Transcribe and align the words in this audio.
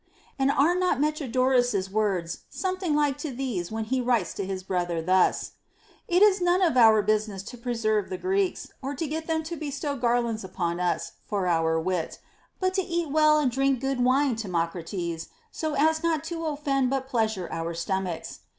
.'.nd 0.39 0.49
are 0.57 0.73
not 0.73 0.97
Metrodorus's 0.99 1.87
words 1.91 2.45
something 2.49 2.95
like 2.95 3.19
to 3.19 3.29
these 3.31 3.71
when 3.71 3.83
he 3.83 4.01
writes 4.01 4.33
to 4.33 4.43
his 4.43 4.63
brother 4.63 4.99
thus: 4.99 5.51
It 6.07 6.23
is 6.23 6.41
none 6.41 6.63
of 6.63 6.75
our 6.75 7.03
busi 7.03 7.27
ness 7.27 7.43
to 7.43 7.57
preserve 7.59 8.09
the 8.09 8.17
Greeks, 8.17 8.71
or 8.81 8.95
to 8.95 9.05
get 9.05 9.27
them 9.27 9.43
to 9.43 9.55
bestow 9.55 9.95
gar 9.95 10.19
lauds 10.19 10.43
upon 10.43 10.79
us 10.79 11.11
for 11.27 11.45
our 11.45 11.79
wit, 11.79 12.17
but 12.59 12.73
to 12.73 12.81
eat 12.81 13.11
well 13.11 13.37
and 13.37 13.51
drink 13.51 13.79
good 13.79 14.03
wine, 14.03 14.35
Timocrates, 14.35 15.27
so 15.51 15.75
as 15.75 16.01
not 16.01 16.23
to 16.23 16.47
offend 16.47 16.89
but 16.89 17.07
pleasure 17.07 17.47
our 17.51 17.75
stomachs. 17.75 18.39